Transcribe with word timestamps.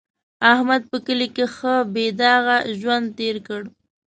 احمد 0.53 0.81
په 0.91 0.97
کلي 1.05 1.27
کې 1.35 1.45
ښه 1.55 1.75
بې 1.93 2.05
داغه 2.19 2.57
ژوند 2.79 3.05
تېر 3.17 3.35
کړ. 3.47 3.61